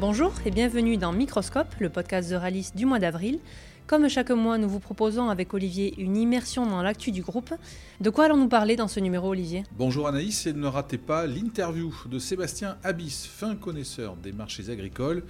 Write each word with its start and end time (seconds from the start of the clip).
Bonjour 0.00 0.32
et 0.46 0.52
bienvenue 0.52 0.96
dans 0.96 1.10
Microscope, 1.12 1.74
le 1.80 1.90
podcast 1.90 2.30
de 2.30 2.36
Ralis 2.36 2.70
du 2.72 2.86
mois 2.86 3.00
d'avril. 3.00 3.40
Comme 3.88 4.08
chaque 4.08 4.30
mois, 4.30 4.56
nous 4.56 4.68
vous 4.68 4.78
proposons 4.78 5.28
avec 5.28 5.52
Olivier 5.54 6.00
une 6.00 6.16
immersion 6.16 6.66
dans 6.66 6.82
l'actu 6.82 7.10
du 7.10 7.20
groupe. 7.22 7.52
De 8.00 8.08
quoi 8.08 8.26
allons-nous 8.26 8.46
parler 8.46 8.76
dans 8.76 8.86
ce 8.86 9.00
numéro, 9.00 9.30
Olivier? 9.30 9.64
Bonjour 9.76 10.06
Anaïs 10.06 10.46
et 10.46 10.52
ne 10.52 10.68
ratez 10.68 10.98
pas 10.98 11.26
l'interview 11.26 11.92
de 12.06 12.20
Sébastien 12.20 12.76
Abyss, 12.84 13.26
fin 13.26 13.56
connaisseur 13.56 14.14
des 14.14 14.30
marchés 14.30 14.70
agricoles 14.70 15.24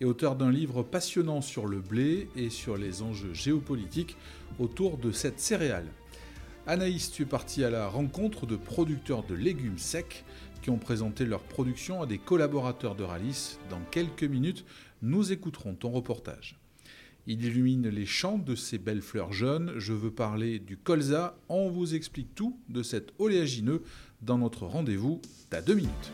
et 0.00 0.04
auteur 0.04 0.36
d'un 0.36 0.52
livre 0.52 0.84
passionnant 0.84 1.40
sur 1.40 1.66
le 1.66 1.80
blé 1.80 2.28
et 2.36 2.48
sur 2.48 2.76
les 2.76 3.02
enjeux 3.02 3.34
géopolitiques 3.34 4.16
autour 4.60 4.98
de 4.98 5.10
cette 5.10 5.40
céréale. 5.40 5.86
Anaïs, 6.68 7.10
tu 7.10 7.22
es 7.22 7.26
parti 7.26 7.64
à 7.64 7.70
la 7.70 7.88
rencontre 7.88 8.46
de 8.46 8.54
producteurs 8.54 9.24
de 9.24 9.34
légumes 9.34 9.78
secs 9.78 10.24
qui 10.62 10.70
ont 10.70 10.78
présenté 10.78 11.26
leur 11.26 11.42
production 11.42 12.02
à 12.02 12.06
des 12.06 12.18
collaborateurs 12.18 12.94
de 12.94 13.02
Ralis. 13.02 13.58
Dans 13.68 13.82
quelques 13.90 14.24
minutes, 14.24 14.64
nous 15.02 15.32
écouterons 15.32 15.74
ton 15.74 15.90
reportage. 15.90 16.56
Il 17.26 17.44
illumine 17.44 17.88
les 17.88 18.06
champs 18.06 18.38
de 18.38 18.54
ces 18.54 18.78
belles 18.78 19.02
fleurs 19.02 19.32
jaunes. 19.32 19.72
Je 19.76 19.92
veux 19.92 20.10
parler 20.10 20.58
du 20.58 20.76
colza. 20.76 21.36
On 21.48 21.68
vous 21.68 21.94
explique 21.94 22.34
tout 22.34 22.58
de 22.68 22.82
cet 22.82 23.12
oléagineux 23.18 23.82
dans 24.22 24.38
notre 24.38 24.66
rendez-vous. 24.66 25.20
T'as 25.50 25.60
deux 25.60 25.74
minutes. 25.74 26.12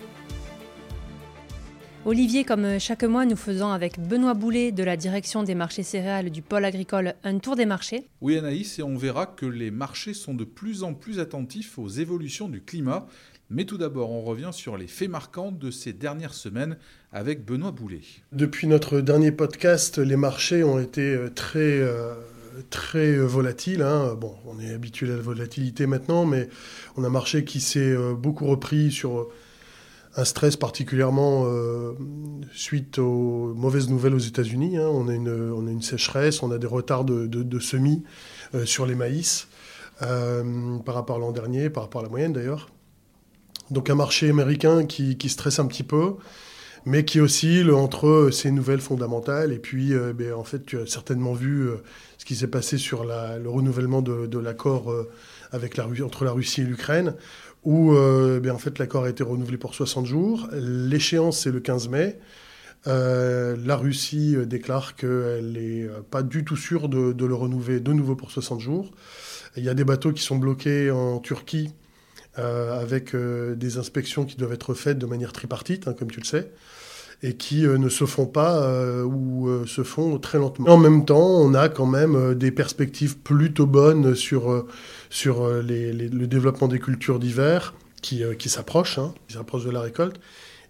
Olivier, 2.05 2.45
comme 2.45 2.79
chaque 2.79 3.05
mois, 3.05 3.27
nous 3.27 3.37
faisons 3.37 3.71
avec 3.71 3.99
Benoît 4.01 4.35
Boulet 4.35 4.73
de 4.73 4.83
la 4.83 4.97
direction 4.97 5.43
des 5.43 5.55
marchés 5.55 5.83
céréales 5.83 6.31
du 6.31 6.43
pôle 6.43 6.65
agricole 6.65 7.15
un 7.25 7.39
tour 7.39 7.57
des 7.57 7.67
marchés. 7.67 8.07
Oui 8.21 8.39
Anaïs, 8.39 8.79
et 8.79 8.83
on 8.83 8.97
verra 8.97 9.27
que 9.27 9.45
les 9.45 9.71
marchés 9.71 10.15
sont 10.15 10.33
de 10.33 10.45
plus 10.45 10.85
en 10.85 10.95
plus 10.95 11.21
attentifs 11.21 11.79
aux 11.79 11.89
évolutions 11.89 12.49
du 12.49 12.63
climat. 12.63 13.07
Mais 13.51 13.65
tout 13.65 13.79
d'abord, 13.79 14.11
on 14.11 14.21
revient 14.21 14.51
sur 14.53 14.77
les 14.77 14.87
faits 14.87 15.09
marquants 15.09 15.53
de 15.53 15.71
ces 15.71 15.95
dernières 15.95 16.35
semaines 16.35 16.77
avec 17.13 17.47
Benoît 17.47 17.71
Boulet. 17.71 18.03
Depuis 18.33 18.67
notre 18.67 19.01
dernier 19.01 19.33
podcast, 19.33 19.97
les 19.97 20.17
marchés 20.17 20.63
ont 20.63 20.79
été 20.79 21.15
euh, 21.15 21.31
très, 21.31 21.81
euh, 21.81 22.13
très 22.69 23.17
euh, 23.17 23.25
volatiles. 23.25 23.81
Hein. 23.81 24.15
Bon, 24.21 24.35
on 24.45 24.61
est 24.61 24.75
habitué 24.75 25.11
à 25.11 25.17
la 25.17 25.23
volatilité 25.23 25.87
maintenant, 25.87 26.27
mais 26.27 26.51
on 26.97 27.05
a 27.05 27.07
un 27.07 27.11
marché 27.11 27.45
qui 27.45 27.61
s'est 27.61 27.97
beaucoup 28.13 28.45
repris 28.45 28.93
sur 28.93 29.29
un 30.15 30.25
stress 30.25 30.57
particulièrement 30.57 31.47
suite 32.53 32.99
aux 32.99 33.55
mauvaises 33.55 33.89
nouvelles 33.89 34.15
aux 34.15 34.19
États-Unis. 34.19 34.77
Hein. 34.77 34.89
On, 34.89 35.09
a 35.09 35.15
une, 35.15 35.83
sécheresse, 35.83 36.43
on 36.43 36.51
a 36.51 36.59
des 36.59 36.67
retards 36.67 37.05
de, 37.05 37.59
semis 37.61 38.03
sur 38.65 38.85
les 38.85 38.95
maïs 38.95 39.49
par 40.01 40.95
rapport 40.95 41.17
à 41.17 41.19
l'an 41.19 41.33
dernier, 41.33 41.71
par 41.71 41.85
rapport 41.85 42.01
à 42.01 42.05
la 42.05 42.11
moyenne 42.11 42.33
d'ailleurs. 42.33 42.69
Donc 43.71 43.91
un 43.91 43.95
marché 43.95 44.31
américain 44.31 44.87
qui, 44.87 45.29
stresse 45.29 45.59
un 45.59 45.67
petit 45.67 45.83
peu, 45.83 46.15
mais 46.87 47.05
qui 47.05 47.21
oscille 47.21 47.71
entre 47.71 48.31
ces 48.33 48.51
nouvelles 48.51 48.81
fondamentales. 48.81 49.53
Et 49.53 49.59
puis, 49.59 49.93
euh, 49.93 50.13
ben, 50.15 50.33
en 50.33 50.45
fait, 50.45 50.65
tu 50.65 50.79
as 50.79 50.87
certainement 50.87 51.35
vu 51.35 51.69
euh, 51.69 51.77
ce 52.17 52.25
qui 52.25 52.35
s'est 52.35 52.49
passé 52.49 52.79
sur 52.79 53.05
le 53.05 53.49
renouvellement 53.49 54.01
de, 54.01 54.39
l'accord 54.39 54.91
euh, 54.91 55.11
entre 55.53 56.25
la 56.25 56.33
Russie 56.33 56.63
et 56.63 56.65
l'Ukraine, 56.65 57.15
où 57.65 57.93
ben, 57.93 58.51
en 58.51 58.59
fait, 58.59 58.79
l'accord 58.79 59.05
a 59.05 59.11
été 59.11 59.23
renouvelé 59.23 59.59
pour 59.59 59.75
60 59.75 60.07
jours. 60.07 60.49
L'échéance, 60.53 61.41
c'est 61.41 61.51
le 61.51 61.61
15 61.61 61.89
mai. 61.89 62.19
la 62.87 63.77
Russie 63.77 64.37
déclare 64.47 64.97
qu'elle 64.97 65.53
n'est 65.53 65.89
pas 66.11 66.23
du 66.23 66.45
tout 66.45 66.57
sûre 66.57 66.89
de, 66.89 67.13
de, 67.13 67.27
le 67.27 67.35
renouveler 67.35 67.81
de 67.81 67.93
nouveau 67.93 68.15
pour 68.15 68.31
60 68.31 68.61
jours. 68.61 68.93
Il 69.57 69.65
y 69.65 69.69
a 69.69 69.75
des 69.75 69.85
bateaux 69.85 70.13
qui 70.13 70.23
sont 70.23 70.37
bloqués 70.37 70.91
en 70.91 71.19
Turquie 71.19 71.75
euh, 72.39 72.81
avec 72.81 73.15
euh, 73.15 73.55
des 73.55 73.79
inspections 73.79 74.25
qui 74.25 74.37
doivent 74.37 74.53
être 74.53 74.75
faites 74.75 74.99
de 74.99 75.07
manière 75.07 75.33
tripartite, 75.33 75.89
hein, 75.89 75.95
comme 75.99 76.11
tu 76.11 76.21
le 76.21 76.25
sais, 76.25 76.51
et 77.23 77.35
qui 77.35 77.67
euh, 77.67 77.79
ne 77.79 77.89
se 77.89 78.05
font 78.07 78.27
pas 78.27 78.71
ou 79.05 79.49
se 79.67 79.83
font 79.83 80.19
très 80.19 80.39
lentement. 80.39 80.69
En 80.69 80.77
même 80.77 81.05
temps, 81.05 81.27
on 81.27 81.55
a 81.55 81.69
quand 81.69 81.87
même 81.87 82.35
des 82.35 82.51
perspectives 82.51 83.19
plutôt 83.19 83.67
bonnes 83.67 84.15
sur, 84.15 84.67
sur 85.11 85.49
le 85.49 86.27
développement 86.27 86.69
des 86.69 86.79
cultures 86.79 87.19
d'hiver 87.19 87.75
qui, 88.03 88.23
qui 88.39 88.49
s'approchent, 88.49 88.99
hein, 88.99 89.15
qui 89.27 89.35
s'approchent 89.35 89.65
de 89.65 89.71
la 89.71 89.81
récolte. 89.81 90.21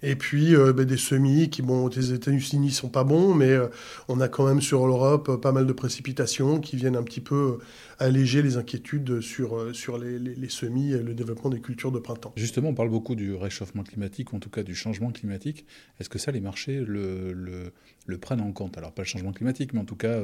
Et 0.02 0.14
puis 0.14 0.54
euh, 0.54 0.72
ben, 0.72 0.84
des 0.84 0.96
semis 0.96 1.50
qui, 1.50 1.62
bon, 1.62 1.88
les 1.88 2.12
États-Unis 2.12 2.70
sont 2.70 2.88
pas 2.88 3.04
bons, 3.04 3.34
mais 3.34 3.50
euh, 3.50 3.66
on 4.06 4.20
a 4.20 4.28
quand 4.28 4.46
même 4.46 4.60
sur 4.60 4.86
l'Europe 4.86 5.28
euh, 5.28 5.36
pas 5.36 5.52
mal 5.52 5.66
de 5.66 5.72
précipitations 5.72 6.60
qui 6.60 6.76
viennent 6.76 6.96
un 6.96 7.02
petit 7.02 7.20
peu 7.20 7.58
alléger 7.98 8.42
les 8.42 8.56
inquiétudes 8.56 9.20
sur, 9.20 9.74
sur 9.74 9.98
les, 9.98 10.18
les, 10.20 10.48
semis 10.48 10.92
et 10.92 11.02
le 11.02 11.14
développement 11.14 11.50
des 11.50 11.60
cultures 11.60 11.90
de 11.90 11.98
printemps. 11.98 12.32
Justement, 12.36 12.68
on 12.68 12.74
parle 12.74 12.90
beaucoup 12.90 13.16
du 13.16 13.34
réchauffement 13.34 13.82
climatique, 13.82 14.32
ou 14.32 14.36
en 14.36 14.38
tout 14.38 14.50
cas 14.50 14.62
du 14.62 14.76
changement 14.76 15.10
climatique. 15.10 15.66
Est-ce 15.98 16.08
que 16.08 16.18
ça, 16.18 16.30
les 16.30 16.40
marchés 16.40 16.84
le, 16.86 17.32
le, 17.32 17.72
le, 18.06 18.18
prennent 18.18 18.40
en 18.40 18.52
compte? 18.52 18.78
Alors, 18.78 18.92
pas 18.92 19.02
le 19.02 19.08
changement 19.08 19.32
climatique, 19.32 19.72
mais 19.72 19.80
en 19.80 19.84
tout 19.84 19.96
cas, 19.96 20.16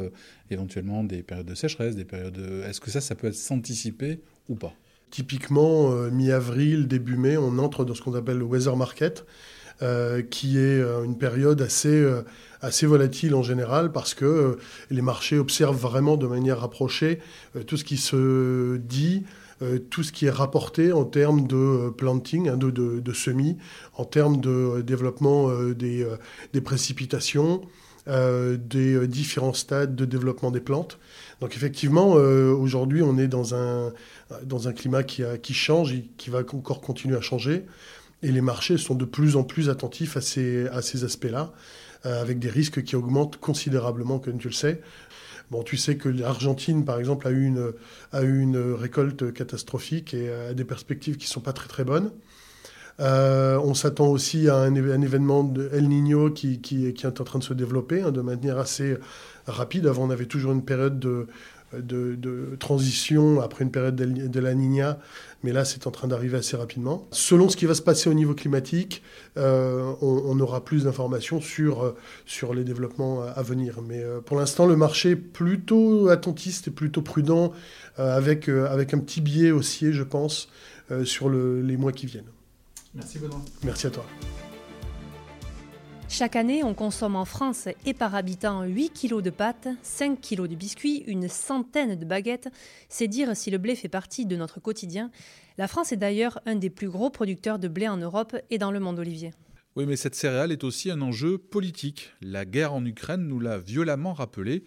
éventuellement 0.50 1.02
des 1.02 1.24
périodes 1.24 1.46
de 1.46 1.56
sécheresse, 1.56 1.96
des 1.96 2.04
périodes 2.04 2.34
de... 2.34 2.62
Est-ce 2.62 2.80
que 2.80 2.92
ça, 2.92 3.00
ça 3.00 3.16
peut 3.16 3.26
être 3.26 3.34
s'anticiper 3.34 4.20
ou 4.48 4.54
pas? 4.54 4.72
Typiquement, 5.10 5.90
mi-avril, 6.12 6.86
début 6.86 7.16
mai, 7.16 7.36
on 7.36 7.58
entre 7.58 7.84
dans 7.84 7.94
ce 7.94 8.02
qu'on 8.02 8.14
appelle 8.14 8.38
le 8.38 8.44
weather 8.44 8.76
market. 8.76 9.24
Euh, 9.82 10.22
qui 10.22 10.56
est 10.56 10.80
euh, 10.80 11.02
une 11.02 11.18
période 11.18 11.60
assez, 11.60 11.88
euh, 11.88 12.22
assez 12.60 12.86
volatile 12.86 13.34
en 13.34 13.42
général 13.42 13.90
parce 13.90 14.14
que 14.14 14.56
les 14.88 15.02
marchés 15.02 15.36
observent 15.36 15.76
vraiment 15.76 16.16
de 16.16 16.28
manière 16.28 16.60
rapprochée 16.60 17.18
tout 17.66 17.76
ce 17.76 17.82
qui 17.82 17.96
se 17.96 18.76
dit, 18.76 19.24
tout 19.90 20.04
ce 20.04 20.12
qui 20.12 20.26
est 20.26 20.30
rapporté 20.30 20.92
en 20.92 21.04
termes 21.04 21.46
de 21.48 21.90
planting, 21.90 22.48
hein, 22.48 22.56
de, 22.56 22.70
de, 22.70 23.12
semis, 23.12 23.56
en 23.94 24.04
termes 24.04 24.40
de 24.40 24.80
développement 24.82 25.50
des, 25.72 26.06
des, 26.52 26.60
précipitations, 26.60 27.62
des 28.06 29.06
différents 29.06 29.52
stades 29.54 29.94
de 29.94 30.04
développement 30.04 30.50
des 30.50 30.60
plantes. 30.60 30.98
Donc 31.40 31.56
effectivement, 31.56 32.12
aujourd'hui, 32.12 33.02
on 33.02 33.18
est 33.18 33.28
dans 33.28 33.54
un, 33.54 33.92
dans 34.44 34.68
un 34.68 34.72
climat 34.72 35.02
qui, 35.02 35.22
qui 35.42 35.54
change 35.54 35.92
et 35.92 36.10
qui 36.16 36.30
va 36.30 36.40
encore 36.40 36.80
continuer 36.80 37.16
à 37.16 37.20
changer. 37.20 37.64
Et 38.24 38.32
les 38.32 38.40
marchés 38.40 38.78
sont 38.78 38.94
de 38.94 39.04
plus 39.04 39.36
en 39.36 39.44
plus 39.44 39.68
attentifs 39.68 40.16
à 40.16 40.22
ces, 40.22 40.66
à 40.68 40.80
ces 40.80 41.04
aspects-là, 41.04 41.52
euh, 42.06 42.22
avec 42.22 42.38
des 42.38 42.48
risques 42.48 42.82
qui 42.82 42.96
augmentent 42.96 43.36
considérablement, 43.36 44.18
comme 44.18 44.38
tu 44.38 44.48
le 44.48 44.54
sais. 44.54 44.80
Bon, 45.50 45.62
tu 45.62 45.76
sais 45.76 45.98
que 45.98 46.08
l'Argentine, 46.08 46.86
par 46.86 46.98
exemple, 46.98 47.28
a 47.28 47.30
eu 47.30 47.44
une, 47.44 47.72
a 48.12 48.22
eu 48.22 48.40
une 48.40 48.56
récolte 48.56 49.30
catastrophique 49.34 50.14
et 50.14 50.32
a 50.32 50.54
des 50.54 50.64
perspectives 50.64 51.18
qui 51.18 51.26
ne 51.26 51.32
sont 51.32 51.42
pas 51.42 51.52
très 51.52 51.68
très 51.68 51.84
bonnes. 51.84 52.12
Euh, 52.98 53.58
on 53.58 53.74
s'attend 53.74 54.06
aussi 54.06 54.48
à 54.48 54.56
un, 54.56 54.74
événement 54.74 55.44
de 55.44 55.68
El 55.74 55.88
Niño 55.88 56.30
qui, 56.30 56.60
qui, 56.62 56.94
qui, 56.94 57.06
est 57.06 57.20
en 57.20 57.24
train 57.24 57.40
de 57.40 57.44
se 57.44 57.52
développer 57.52 58.00
hein, 58.00 58.10
de 58.10 58.22
manière 58.22 58.56
assez 58.56 58.96
rapide. 59.46 59.86
Avant, 59.86 60.04
on 60.04 60.10
avait 60.10 60.26
toujours 60.26 60.52
une 60.52 60.64
période 60.64 60.98
de, 60.98 61.26
de, 61.82 62.56
transition 62.58 63.40
après 63.40 63.64
une 63.64 63.70
période 63.70 63.96
de 63.96 64.40
la 64.40 64.54
Nina, 64.54 64.98
mais 65.42 65.52
là 65.52 65.64
c'est 65.64 65.86
en 65.86 65.90
train 65.90 66.08
d'arriver 66.08 66.38
assez 66.38 66.56
rapidement. 66.56 67.06
Selon 67.10 67.48
ce 67.48 67.56
qui 67.56 67.66
va 67.66 67.74
se 67.74 67.82
passer 67.82 68.08
au 68.08 68.14
niveau 68.14 68.34
climatique, 68.34 69.02
euh, 69.36 69.92
on, 70.00 70.38
aura 70.40 70.64
plus 70.64 70.84
d'informations 70.84 71.40
sur, 71.40 71.82
euh, 71.82 71.96
sur 72.26 72.54
les 72.54 72.64
développements 72.64 73.22
à 73.22 73.42
venir. 73.42 73.80
Mais 73.86 74.02
euh, 74.02 74.20
pour 74.20 74.38
l'instant, 74.38 74.66
le 74.66 74.76
marché 74.76 75.10
est 75.10 75.16
plutôt 75.16 76.08
attentiste 76.08 76.68
et 76.68 76.70
plutôt 76.70 77.02
prudent, 77.02 77.52
avec, 77.96 78.48
avec 78.48 78.92
un 78.92 78.98
petit 78.98 79.20
biais 79.20 79.52
haussier, 79.52 79.92
je 79.92 80.02
pense, 80.02 80.48
sur 81.04 81.30
les 81.30 81.76
mois 81.76 81.92
qui 81.92 82.06
viennent. 82.06 82.30
Merci 82.94 83.18
Benoît. 83.18 83.40
Merci 83.62 83.86
à 83.86 83.90
toi. 83.90 84.04
Chaque 86.16 86.36
année, 86.36 86.62
on 86.62 86.74
consomme 86.74 87.16
en 87.16 87.24
France 87.24 87.66
et 87.84 87.92
par 87.92 88.14
habitant 88.14 88.62
8 88.62 88.90
kg 88.90 89.20
de 89.20 89.30
pâtes, 89.30 89.66
5 89.82 90.20
kg 90.20 90.46
de 90.46 90.54
biscuits, 90.54 91.02
une 91.08 91.26
centaine 91.26 91.98
de 91.98 92.04
baguettes. 92.04 92.50
C'est 92.88 93.08
dire 93.08 93.36
si 93.36 93.50
le 93.50 93.58
blé 93.58 93.74
fait 93.74 93.88
partie 93.88 94.24
de 94.24 94.36
notre 94.36 94.60
quotidien. 94.60 95.10
La 95.58 95.66
France 95.66 95.90
est 95.90 95.96
d'ailleurs 95.96 96.38
un 96.46 96.54
des 96.54 96.70
plus 96.70 96.88
gros 96.88 97.10
producteurs 97.10 97.58
de 97.58 97.66
blé 97.66 97.88
en 97.88 97.96
Europe 97.96 98.36
et 98.48 98.58
dans 98.58 98.70
le 98.70 98.78
monde 98.78 99.00
olivier. 99.00 99.32
Oui, 99.74 99.86
mais 99.86 99.96
cette 99.96 100.14
céréale 100.14 100.52
est 100.52 100.62
aussi 100.62 100.88
un 100.88 101.02
enjeu 101.02 101.36
politique. 101.36 102.12
La 102.22 102.44
guerre 102.44 102.74
en 102.74 102.84
Ukraine 102.86 103.26
nous 103.26 103.40
l'a 103.40 103.58
violemment 103.58 104.12
rappelé. 104.12 104.62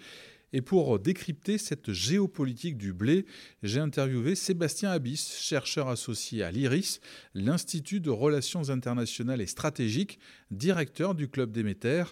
Et 0.53 0.61
pour 0.61 0.97
décrypter 0.97 1.57
cette 1.57 1.91
géopolitique 1.91 2.77
du 2.77 2.93
blé, 2.93 3.25
j'ai 3.63 3.81
interviewé 3.81 4.35
Sébastien 4.35 4.91
Abyss, 4.91 5.37
chercheur 5.39 5.89
associé 5.89 6.41
à 6.43 6.51
l'IRIS, 6.51 7.01
l'Institut 7.33 7.99
de 7.99 8.09
Relations 8.09 8.69
internationales 8.69 9.41
et 9.41 9.47
stratégiques, 9.47 10.19
directeur 10.49 11.15
du 11.15 11.27
Club 11.27 11.51
Déméter. 11.51 12.03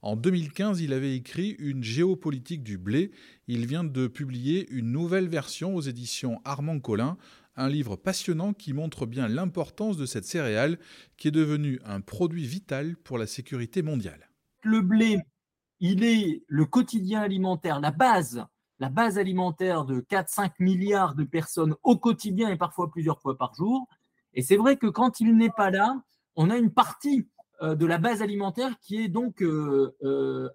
En 0.00 0.16
2015, 0.16 0.80
il 0.80 0.94
avait 0.94 1.14
écrit 1.14 1.54
Une 1.58 1.84
géopolitique 1.84 2.62
du 2.62 2.78
blé. 2.78 3.10
Il 3.46 3.66
vient 3.66 3.84
de 3.84 4.06
publier 4.06 4.68
une 4.70 4.90
nouvelle 4.90 5.28
version 5.28 5.76
aux 5.76 5.82
éditions 5.82 6.40
Armand 6.44 6.80
Collin, 6.80 7.18
un 7.56 7.68
livre 7.68 7.96
passionnant 7.96 8.54
qui 8.54 8.72
montre 8.72 9.04
bien 9.04 9.28
l'importance 9.28 9.98
de 9.98 10.06
cette 10.06 10.24
céréale 10.24 10.78
qui 11.18 11.28
est 11.28 11.32
devenue 11.32 11.78
un 11.84 12.00
produit 12.00 12.46
vital 12.46 12.96
pour 12.96 13.18
la 13.18 13.26
sécurité 13.26 13.82
mondiale. 13.82 14.30
Le 14.64 14.80
blé 14.80 15.18
il 15.84 16.04
est 16.04 16.44
le 16.46 16.64
quotidien 16.64 17.20
alimentaire, 17.20 17.80
la 17.80 17.90
base, 17.90 18.46
la 18.78 18.88
base 18.88 19.18
alimentaire 19.18 19.84
de 19.84 20.00
4-5 20.00 20.52
milliards 20.60 21.14
de 21.16 21.24
personnes 21.24 21.74
au 21.82 21.98
quotidien 21.98 22.48
et 22.48 22.56
parfois 22.56 22.90
plusieurs 22.90 23.20
fois 23.20 23.36
par 23.36 23.52
jour. 23.54 23.88
Et 24.32 24.42
c'est 24.42 24.56
vrai 24.56 24.76
que 24.76 24.86
quand 24.86 25.20
il 25.20 25.36
n'est 25.36 25.50
pas 25.50 25.70
là, 25.70 26.00
on 26.36 26.50
a 26.50 26.56
une 26.56 26.70
partie 26.70 27.28
de 27.60 27.84
la 27.84 27.98
base 27.98 28.22
alimentaire 28.22 28.78
qui 28.80 29.02
est 29.02 29.08
donc 29.08 29.44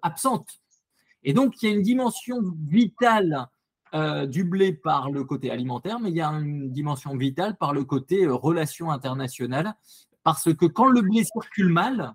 absente. 0.02 0.48
Et 1.22 1.32
donc, 1.34 1.62
il 1.62 1.68
y 1.68 1.72
a 1.72 1.74
une 1.74 1.82
dimension 1.82 2.40
vitale 2.66 3.48
du 4.28 4.44
blé 4.44 4.72
par 4.72 5.10
le 5.10 5.24
côté 5.24 5.50
alimentaire, 5.50 6.00
mais 6.00 6.10
il 6.10 6.16
y 6.16 6.22
a 6.22 6.30
une 6.30 6.70
dimension 6.70 7.16
vitale 7.16 7.56
par 7.56 7.74
le 7.74 7.84
côté 7.84 8.26
relations 8.26 8.90
internationales, 8.90 9.74
parce 10.22 10.52
que 10.54 10.66
quand 10.66 10.88
le 10.88 11.02
blé 11.02 11.24
circule 11.24 11.68
mal, 11.68 12.14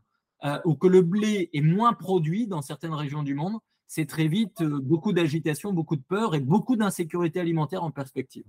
ou 0.66 0.76
que 0.76 0.88
le 0.88 1.02
blé 1.02 1.50
est 1.54 1.62
moins 1.62 1.94
produit 1.94 2.48
dans 2.48 2.62
certaines 2.62 2.94
régions 2.94 3.24
du 3.24 3.34
monde, 3.34 3.60
c'est 3.88 4.06
très 4.06 4.28
vite 4.28 4.62
beaucoup 4.64 5.14
d'agitation, 5.14 5.72
beaucoup 5.72 5.96
de 5.96 6.02
peur 6.02 6.36
et 6.36 6.40
beaucoup 6.40 6.76
d'insécurité 6.76 7.40
alimentaire 7.40 7.84
en 7.84 7.92
perspective. 7.92 8.44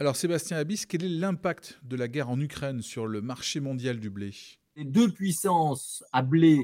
Alors 0.00 0.16
Sébastien 0.16 0.56
Abyss, 0.56 0.86
quel 0.86 1.04
est 1.04 1.08
l'impact 1.08 1.78
de 1.82 1.94
la 1.94 2.08
guerre 2.08 2.30
en 2.30 2.40
Ukraine 2.40 2.80
sur 2.80 3.06
le 3.06 3.20
marché 3.20 3.60
mondial 3.60 4.00
du 4.00 4.08
blé? 4.08 4.30
Les 4.76 4.84
deux 4.84 5.12
puissances 5.12 6.02
à 6.12 6.22
blé 6.22 6.62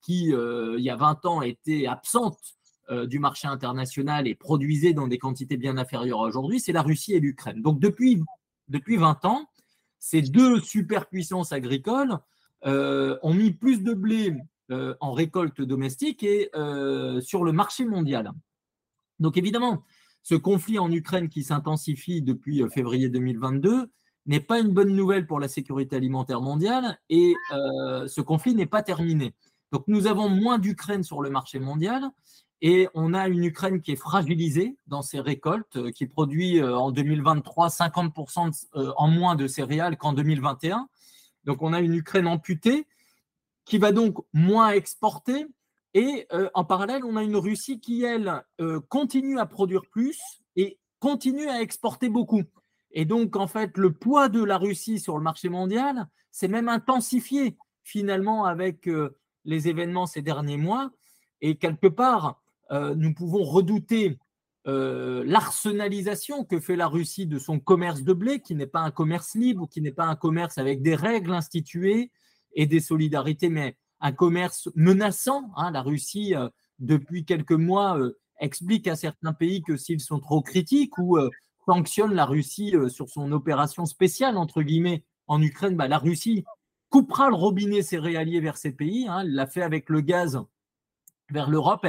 qui, 0.00 0.32
euh, 0.32 0.76
il 0.78 0.84
y 0.84 0.90
a 0.90 0.96
20 0.96 1.26
ans, 1.26 1.42
étaient 1.42 1.86
absentes 1.86 2.38
euh, 2.90 3.06
du 3.06 3.18
marché 3.18 3.48
international 3.48 4.26
et 4.26 4.34
produisaient 4.34 4.94
dans 4.94 5.08
des 5.08 5.18
quantités 5.18 5.56
bien 5.58 5.76
inférieures 5.76 6.20
aujourd'hui, 6.20 6.58
c'est 6.58 6.72
la 6.72 6.80
Russie 6.80 7.12
et 7.12 7.20
l'Ukraine. 7.20 7.60
Donc 7.60 7.80
depuis, 7.80 8.22
depuis 8.68 8.96
20 8.96 9.26
ans, 9.26 9.46
ces 9.98 10.22
deux 10.22 10.58
superpuissances 10.60 11.52
agricoles 11.52 12.12
euh, 12.12 12.16
ont 12.64 13.34
mis 13.34 13.52
plus 13.52 13.82
de 13.82 13.94
blé 13.94 14.36
en 15.00 15.12
récolte 15.12 15.60
domestique 15.60 16.22
et 16.22 16.50
sur 17.20 17.44
le 17.44 17.52
marché 17.52 17.84
mondial. 17.84 18.32
Donc 19.18 19.36
évidemment, 19.36 19.84
ce 20.22 20.34
conflit 20.34 20.78
en 20.78 20.90
Ukraine 20.90 21.28
qui 21.28 21.44
s'intensifie 21.44 22.22
depuis 22.22 22.62
euh, 22.62 22.68
février 22.68 23.08
2022 23.08 23.90
n'est 24.26 24.40
pas 24.40 24.60
une 24.60 24.72
bonne 24.72 24.94
nouvelle 24.94 25.26
pour 25.26 25.40
la 25.40 25.48
sécurité 25.48 25.96
alimentaire 25.96 26.40
mondiale 26.40 26.98
et 27.08 27.34
euh, 27.52 28.06
ce 28.06 28.20
conflit 28.20 28.54
n'est 28.54 28.66
pas 28.66 28.82
terminé. 28.82 29.34
Donc 29.72 29.84
nous 29.86 30.06
avons 30.06 30.28
moins 30.28 30.58
d'Ukraine 30.58 31.02
sur 31.02 31.22
le 31.22 31.30
marché 31.30 31.58
mondial 31.58 32.10
et 32.60 32.88
on 32.92 33.14
a 33.14 33.28
une 33.28 33.44
Ukraine 33.44 33.80
qui 33.80 33.92
est 33.92 33.96
fragilisée 33.96 34.76
dans 34.86 35.00
ses 35.00 35.20
récoltes, 35.20 35.76
euh, 35.76 35.90
qui 35.90 36.06
produit 36.06 36.62
en 36.62 36.90
2023 36.90 37.68
50% 37.68 38.68
en 38.74 39.08
moins 39.08 39.36
de 39.36 39.46
céréales 39.46 39.96
qu'en 39.96 40.12
2021. 40.12 40.88
Donc 41.50 41.62
on 41.62 41.72
a 41.72 41.80
une 41.80 41.94
Ukraine 41.94 42.28
amputée 42.28 42.86
qui 43.64 43.78
va 43.78 43.90
donc 43.90 44.18
moins 44.32 44.70
exporter 44.70 45.48
et 45.94 46.28
euh, 46.32 46.48
en 46.54 46.64
parallèle, 46.64 47.04
on 47.04 47.16
a 47.16 47.24
une 47.24 47.34
Russie 47.34 47.80
qui, 47.80 48.04
elle, 48.04 48.44
euh, 48.60 48.78
continue 48.88 49.40
à 49.40 49.46
produire 49.46 49.82
plus 49.90 50.16
et 50.54 50.78
continue 51.00 51.48
à 51.48 51.60
exporter 51.60 52.08
beaucoup. 52.08 52.44
Et 52.92 53.04
donc, 53.04 53.34
en 53.34 53.48
fait, 53.48 53.76
le 53.76 53.92
poids 53.92 54.28
de 54.28 54.44
la 54.44 54.58
Russie 54.58 55.00
sur 55.00 55.18
le 55.18 55.24
marché 55.24 55.48
mondial 55.48 56.06
s'est 56.30 56.46
même 56.46 56.68
intensifié 56.68 57.56
finalement 57.82 58.44
avec 58.44 58.86
euh, 58.86 59.16
les 59.44 59.66
événements 59.66 60.06
ces 60.06 60.22
derniers 60.22 60.56
mois. 60.56 60.92
Et 61.40 61.56
quelque 61.56 61.88
part, 61.88 62.40
nous 62.94 63.12
pouvons 63.12 63.42
redouter 63.42 64.20
l'arsenalisation 64.66 66.44
que 66.44 66.60
fait 66.60 66.76
la 66.76 66.86
Russie 66.86 67.26
de 67.26 67.38
son 67.38 67.58
commerce 67.58 68.02
de 68.02 68.12
blé, 68.12 68.40
qui 68.40 68.54
n'est 68.54 68.66
pas 68.66 68.80
un 68.80 68.90
commerce 68.90 69.34
libre, 69.34 69.68
qui 69.68 69.80
n'est 69.80 69.92
pas 69.92 70.04
un 70.04 70.16
commerce 70.16 70.58
avec 70.58 70.82
des 70.82 70.94
règles 70.94 71.32
instituées 71.32 72.10
et 72.54 72.66
des 72.66 72.80
solidarités, 72.80 73.48
mais 73.48 73.76
un 74.00 74.12
commerce 74.12 74.68
menaçant. 74.74 75.50
Hein. 75.56 75.70
La 75.70 75.82
Russie, 75.82 76.34
euh, 76.34 76.48
depuis 76.78 77.24
quelques 77.24 77.52
mois, 77.52 77.98
euh, 77.98 78.18
explique 78.40 78.88
à 78.88 78.96
certains 78.96 79.32
pays 79.32 79.62
que 79.62 79.76
s'ils 79.76 80.00
sont 80.00 80.20
trop 80.20 80.42
critiques 80.42 80.96
ou 80.98 81.18
euh, 81.18 81.30
sanctionne 81.66 82.14
la 82.14 82.24
Russie 82.24 82.74
sur 82.88 83.08
son 83.08 83.30
opération 83.32 83.84
spéciale, 83.86 84.36
entre 84.36 84.62
guillemets, 84.62 85.04
en 85.26 85.40
Ukraine, 85.42 85.76
bah, 85.76 85.88
la 85.88 85.98
Russie 85.98 86.44
coupera 86.88 87.28
le 87.28 87.36
robinet 87.36 87.82
céréalier 87.82 88.40
vers 88.40 88.56
ces 88.56 88.72
pays. 88.72 89.06
Hein. 89.06 89.20
Elle 89.20 89.34
l'a 89.34 89.46
fait 89.46 89.62
avec 89.62 89.88
le 89.90 90.00
gaz 90.00 90.42
vers 91.30 91.48
l'Europe. 91.48 91.86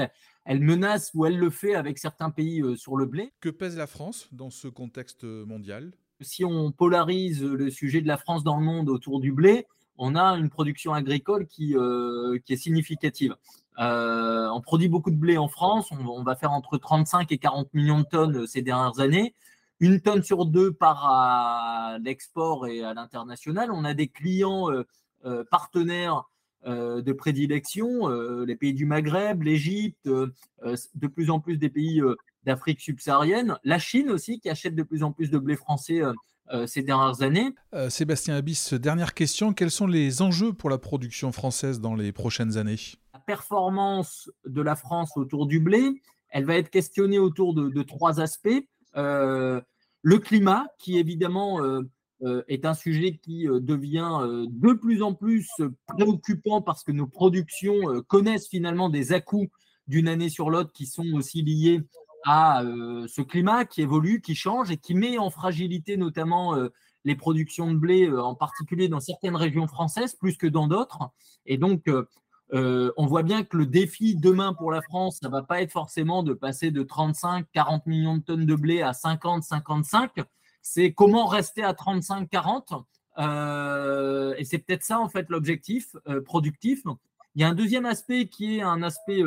Menace 0.47 1.11
ou 1.13 1.25
elle 1.25 1.37
le 1.37 1.49
fait 1.49 1.75
avec 1.75 1.97
certains 1.97 2.29
pays 2.29 2.63
sur 2.77 2.97
le 2.97 3.05
blé. 3.05 3.33
Que 3.39 3.49
pèse 3.49 3.77
la 3.77 3.87
France 3.87 4.27
dans 4.31 4.49
ce 4.49 4.67
contexte 4.67 5.23
mondial? 5.23 5.91
Si 6.21 6.45
on 6.45 6.71
polarise 6.71 7.43
le 7.43 7.69
sujet 7.69 8.01
de 8.01 8.07
la 8.07 8.17
France 8.17 8.43
dans 8.43 8.57
le 8.57 8.63
monde 8.63 8.89
autour 8.89 9.19
du 9.19 9.31
blé, 9.31 9.65
on 9.97 10.15
a 10.15 10.31
une 10.31 10.49
production 10.49 10.93
agricole 10.93 11.45
qui, 11.45 11.75
euh, 11.77 12.39
qui 12.45 12.53
est 12.53 12.57
significative. 12.57 13.35
Euh, 13.79 14.49
on 14.49 14.59
produit 14.59 14.89
beaucoup 14.89 15.11
de 15.11 15.15
blé 15.15 15.37
en 15.37 15.47
France, 15.47 15.91
on, 15.91 16.23
va 16.23 16.35
faire 16.35 16.51
entre 16.51 16.77
35 16.77 17.31
et 17.31 17.37
40 17.37 17.73
millions 17.73 17.99
de 17.99 18.05
tonnes 18.05 18.37
euh, 18.37 18.45
ces 18.47 18.63
dernières 18.63 18.99
années. 18.99 19.35
Une 19.79 20.01
tonne 20.01 20.23
sur 20.23 20.45
deux 20.45 20.73
part 20.73 21.05
à 21.05 21.97
l'export 22.01 22.67
et 22.67 22.83
à 22.83 22.93
l'international. 22.95 23.71
On 23.71 23.83
a 23.83 23.95
des 23.95 24.07
clients 24.07 24.67
partenaires 25.49 26.29
de 26.65 27.11
prédilection, 27.11 28.07
les 28.45 28.55
pays 28.55 28.73
du 28.73 28.85
Maghreb, 28.85 29.43
l'Égypte, 29.43 30.07
de 30.07 31.07
plus 31.07 31.29
en 31.29 31.39
plus 31.39 31.57
des 31.57 31.69
pays 31.69 32.01
d'Afrique 32.43 32.81
subsaharienne, 32.81 33.57
la 33.63 33.79
Chine 33.79 34.09
aussi 34.09 34.39
qui 34.39 34.49
achète 34.49 34.75
de 34.75 34.83
plus 34.83 35.03
en 35.03 35.11
plus 35.11 35.29
de 35.31 35.37
blé 35.37 35.55
français 35.55 36.01
euh, 36.53 36.67
ces 36.67 36.81
dernières 36.81 37.21
années. 37.21 37.55
Euh, 37.73 37.89
Sébastien 37.89 38.35
Abyss, 38.35 38.73
dernière 38.73 39.13
question. 39.13 39.53
Quels 39.53 39.71
sont 39.71 39.87
les 39.87 40.21
enjeux 40.21 40.51
pour 40.51 40.69
la 40.69 40.77
production 40.77 41.31
française 41.31 41.79
dans 41.79 41.95
les 41.95 42.11
prochaines 42.11 42.57
années? 42.57 42.75
La 43.13 43.19
performance 43.19 44.29
de 44.45 44.61
la 44.61 44.75
France 44.75 45.15
autour 45.15 45.45
du 45.45 45.61
blé, 45.61 46.01
elle 46.29 46.43
va 46.43 46.57
être 46.57 46.69
questionnée 46.69 47.19
autour 47.19 47.53
de, 47.53 47.83
trois 47.83 48.19
aspects. 48.19 48.49
Euh, 48.97 49.61
le 50.01 50.17
climat, 50.17 50.67
qui 50.77 50.97
évidemment 50.97 51.59
est 52.47 52.65
un 52.65 52.73
sujet 52.73 53.17
qui 53.17 53.47
devient 53.47 54.47
de 54.47 54.73
plus 54.73 55.01
en 55.01 55.13
plus 55.13 55.49
préoccupant 55.87 56.61
parce 56.61 56.83
que 56.83 56.91
nos 56.91 57.07
productions 57.07 58.01
connaissent 58.07 58.47
finalement 58.47 58.89
des 58.89 59.13
à-coups 59.13 59.49
d'une 59.87 60.07
année 60.07 60.29
sur 60.29 60.49
l'autre 60.49 60.71
qui 60.71 60.85
sont 60.85 61.05
aussi 61.13 61.41
liés 61.41 61.81
à 62.23 62.63
euh, 62.63 63.07
ce 63.07 63.21
climat 63.21 63.65
qui 63.65 63.81
évolue, 63.81 64.21
qui 64.21 64.35
change 64.35 64.71
et 64.71 64.77
qui 64.77 64.93
met 64.93 65.17
en 65.17 65.29
fragilité 65.29 65.97
notamment 65.97 66.55
euh, 66.55 66.69
les 67.03 67.15
productions 67.15 67.71
de 67.71 67.77
blé, 67.77 68.07
euh, 68.07 68.21
en 68.21 68.35
particulier 68.35 68.87
dans 68.87 68.99
certaines 68.99 69.35
régions 69.35 69.67
françaises, 69.67 70.15
plus 70.15 70.37
que 70.37 70.47
dans 70.47 70.67
d'autres. 70.67 70.99
Et 71.45 71.57
donc, 71.57 71.89
on 72.53 73.07
voit 73.07 73.23
bien 73.23 73.43
que 73.43 73.57
le 73.57 73.65
défi 73.65 74.15
demain 74.15 74.53
pour 74.53 74.71
la 74.71 74.81
France, 74.81 75.19
ça 75.21 75.29
ne 75.29 75.31
va 75.31 75.41
pas 75.41 75.61
être 75.61 75.71
forcément 75.71 76.21
de 76.21 76.33
passer 76.33 76.69
de 76.69 76.83
35, 76.83 77.47
40 77.53 77.87
millions 77.87 78.17
de 78.17 78.21
tonnes 78.21 78.45
de 78.45 78.55
blé 78.55 78.81
à 78.81 78.93
50, 78.93 79.43
55. 79.43 80.11
C'est 80.61 80.93
comment 80.93 81.25
rester 81.25 81.63
à 81.63 81.73
35, 81.73 82.29
40. 82.29 82.73
et 84.37 84.45
c'est 84.45 84.59
peut-être 84.59 84.83
ça, 84.83 84.99
en 84.99 85.09
fait, 85.09 85.27
l'objectif 85.29 85.95
productif. 86.25 86.83
Il 87.35 87.41
y 87.41 87.43
a 87.43 87.49
un 87.49 87.55
deuxième 87.55 87.85
aspect 87.85 88.27
qui 88.27 88.57
est 88.57 88.61
un 88.61 88.83
aspect 88.83 89.21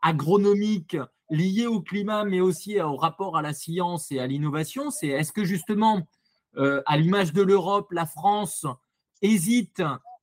agronomique 0.00 0.96
lié 1.30 1.66
au 1.66 1.80
climat, 1.80 2.24
mais 2.24 2.40
aussi 2.40 2.80
au 2.80 2.96
rapport 2.96 3.36
à 3.36 3.42
la 3.42 3.52
science 3.52 4.10
et 4.12 4.18
à 4.18 4.26
l'innovation, 4.26 4.90
c'est 4.90 5.08
est-ce 5.08 5.32
que 5.32 5.44
justement, 5.44 6.06
euh, 6.56 6.82
à 6.86 6.96
l'image 6.96 7.32
de 7.32 7.42
l'Europe, 7.42 7.92
la 7.92 8.06
France 8.06 8.66
hésite 9.22 9.82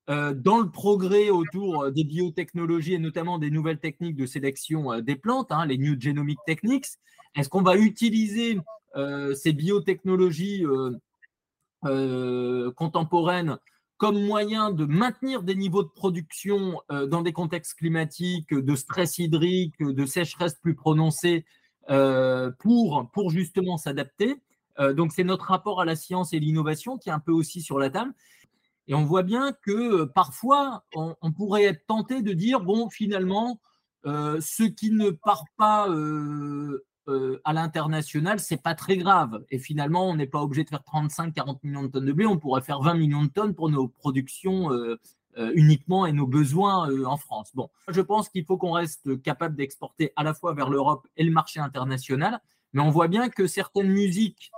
euh, 0.10 0.34
dans 0.34 0.60
le 0.60 0.69
progrès 0.69 1.29
autour 1.29 1.91
des 1.91 2.03
biotechnologies 2.03 2.93
et 2.93 3.00
notamment 3.00 3.38
des 3.38 3.50
nouvelles 3.50 3.79
techniques 3.79 4.15
de 4.15 4.25
sélection 4.25 4.93
euh, 4.93 5.01
des 5.01 5.15
plantes, 5.15 5.51
hein, 5.51 5.65
les 5.65 5.77
New 5.77 6.00
Genomic 6.00 6.39
Techniques 6.45 6.88
Est-ce 7.36 7.50
qu'on 7.50 7.62
va 7.63 7.75
utiliser 7.75 8.60
ces 8.95 9.53
biotechnologies 9.53 10.65
contemporaines 12.75 13.57
comme 13.97 14.21
moyen 14.21 14.71
de 14.71 14.85
maintenir 14.85 15.43
des 15.43 15.55
niveaux 15.55 15.83
de 15.83 15.89
production 15.89 16.81
euh, 16.91 17.07
dans 17.07 17.21
des 17.21 17.33
contextes 17.33 17.75
climatiques 17.75 18.53
de 18.53 18.75
stress 18.75 19.17
hydrique, 19.17 19.79
de 19.79 20.05
sécheresse 20.05 20.55
plus 20.55 20.75
prononcée 20.75 21.45
euh, 21.89 22.51
pour, 22.59 23.09
pour 23.13 23.31
justement 23.31 23.77
s'adapter. 23.77 24.41
Euh, 24.79 24.93
donc 24.93 25.13
c'est 25.13 25.23
notre 25.23 25.45
rapport 25.45 25.79
à 25.79 25.85
la 25.85 25.95
science 25.95 26.33
et 26.33 26.39
l'innovation 26.39 26.97
qui 26.97 27.09
est 27.09 27.13
un 27.13 27.19
peu 27.19 27.31
aussi 27.31 27.61
sur 27.61 27.79
la 27.79 27.89
table. 27.89 28.13
Et 28.87 28.93
on 28.93 29.05
voit 29.05 29.23
bien 29.23 29.53
que 29.63 30.03
parfois, 30.03 30.83
on, 30.93 31.31
pourrait 31.31 31.63
être 31.63 31.87
tenté 31.87 32.21
de 32.21 32.33
dire, 32.33 32.59
bon, 32.61 32.87
finalement, 32.87 33.59
ce 34.03 34.63
qui 34.63 34.91
ne 34.91 35.09
part 35.09 35.45
pas 35.57 35.89
euh, 35.89 36.85
à 37.43 37.53
l'international, 37.53 38.39
c'est 38.39 38.62
pas 38.62 38.75
très 38.75 38.97
grave. 38.97 39.43
Et 39.50 39.59
finalement, 39.59 40.09
on 40.09 40.15
n'est 40.15 40.27
pas 40.27 40.41
obligé 40.41 40.63
de 40.63 40.69
faire 40.69 40.81
35-40 40.81 41.59
millions 41.63 41.83
de 41.83 41.88
tonnes 41.88 42.05
de 42.05 42.12
blé, 42.12 42.25
on 42.25 42.38
pourrait 42.38 42.62
faire 42.62 42.81
20 42.81 42.95
millions 42.95 43.24
de 43.24 43.29
tonnes 43.29 43.53
pour 43.53 43.69
nos 43.69 43.88
productions 43.88 44.71
euh, 44.71 45.00
euh, 45.38 45.51
uniquement 45.55 46.05
et 46.05 46.13
nos 46.13 46.27
besoins 46.27 46.89
en 47.05 47.17
France. 47.17 47.51
Bon, 47.53 47.69
je 47.88 48.01
pense 48.01 48.29
qu'il 48.29 48.45
faut 48.45 48.57
qu'on 48.57 48.71
reste 48.71 49.21
capable 49.21 49.55
d'exporter 49.55 50.13
à 50.15 50.24
la 50.24 50.33
fois 50.33 50.53
vers 50.53 50.69
l'Europe 50.69 51.07
et 51.17 51.24
le 51.24 51.31
marché 51.31 51.59
international, 51.59 52.39
mais 52.74 52.81
on 52.81 52.89
voit 52.89 53.07
bien 53.07 53.29
que 53.29 53.47
certaines 53.47 53.89
musiques 53.89 54.51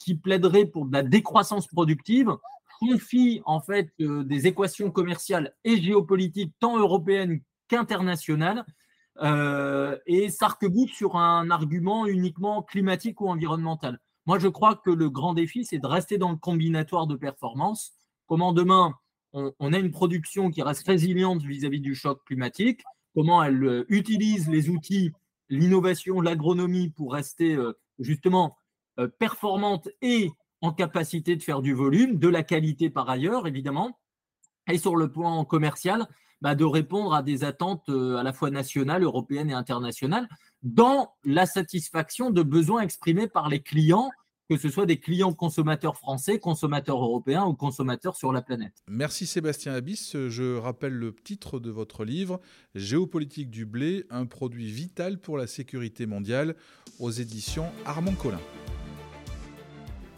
qui 0.00 0.16
plaideraient 0.16 0.66
pour 0.66 0.86
de 0.86 0.92
la 0.92 1.04
décroissance 1.04 1.68
productive 1.68 2.36
confient 2.80 3.42
en 3.44 3.60
fait 3.60 3.92
des 3.98 4.48
équations 4.48 4.90
commerciales 4.90 5.54
et 5.62 5.80
géopolitiques 5.80 6.52
tant 6.58 6.76
européennes 6.76 7.40
qu'internationales 7.68 8.64
euh, 9.22 9.96
et 10.06 10.28
sarc 10.28 10.64
sur 10.92 11.16
un 11.16 11.50
argument 11.50 12.06
uniquement 12.06 12.62
climatique 12.62 13.20
ou 13.20 13.28
environnemental. 13.28 13.98
Moi, 14.26 14.38
je 14.38 14.48
crois 14.48 14.74
que 14.74 14.90
le 14.90 15.08
grand 15.08 15.34
défi, 15.34 15.64
c'est 15.64 15.78
de 15.78 15.86
rester 15.86 16.18
dans 16.18 16.30
le 16.30 16.36
combinatoire 16.36 17.06
de 17.06 17.14
performance. 17.14 17.94
Comment 18.26 18.52
demain, 18.52 18.94
on, 19.32 19.72
a 19.72 19.78
une 19.78 19.90
production 19.90 20.50
qui 20.50 20.62
reste 20.62 20.86
résiliente 20.86 21.42
vis-à-vis 21.42 21.80
du 21.80 21.94
choc 21.94 22.22
climatique, 22.24 22.82
comment 23.14 23.42
elle 23.42 23.64
euh, 23.64 23.84
utilise 23.88 24.48
les 24.48 24.68
outils, 24.68 25.12
l'innovation, 25.48 26.20
l'agronomie 26.20 26.90
pour 26.90 27.12
rester 27.12 27.54
euh, 27.54 27.78
justement 27.98 28.56
performante 29.18 29.90
et 30.00 30.30
en 30.62 30.72
capacité 30.72 31.36
de 31.36 31.42
faire 31.42 31.60
du 31.60 31.74
volume, 31.74 32.18
de 32.18 32.28
la 32.28 32.42
qualité 32.42 32.88
par 32.88 33.10
ailleurs, 33.10 33.46
évidemment, 33.46 33.98
et 34.68 34.78
sur 34.78 34.96
le 34.96 35.10
plan 35.10 35.44
commercial, 35.44 36.08
bah, 36.40 36.54
de 36.54 36.64
répondre 36.64 37.14
à 37.14 37.22
des 37.22 37.44
attentes 37.44 37.88
à 37.88 38.22
la 38.22 38.32
fois 38.32 38.50
nationales, 38.50 39.02
européennes 39.02 39.50
et 39.50 39.54
internationales, 39.54 40.28
dans 40.62 41.14
la 41.24 41.46
satisfaction 41.46 42.30
de 42.30 42.42
besoins 42.42 42.82
exprimés 42.82 43.28
par 43.28 43.48
les 43.48 43.60
clients 43.60 44.10
que 44.48 44.56
ce 44.56 44.68
soit 44.68 44.86
des 44.86 44.98
clients 44.98 45.32
consommateurs 45.32 45.96
français, 45.96 46.38
consommateurs 46.38 47.02
européens 47.02 47.44
ou 47.44 47.54
consommateurs 47.54 48.16
sur 48.16 48.32
la 48.32 48.42
planète. 48.42 48.74
Merci 48.88 49.26
Sébastien 49.26 49.74
Abyss. 49.74 50.16
Je 50.28 50.56
rappelle 50.56 50.92
le 50.92 51.14
titre 51.14 51.58
de 51.58 51.70
votre 51.70 52.04
livre, 52.04 52.40
Géopolitique 52.74 53.50
du 53.50 53.66
blé, 53.66 54.04
un 54.10 54.26
produit 54.26 54.70
vital 54.70 55.18
pour 55.18 55.36
la 55.36 55.46
sécurité 55.46 56.06
mondiale, 56.06 56.54
aux 57.00 57.10
éditions 57.10 57.66
Armand 57.84 58.14
Collin. 58.14 58.40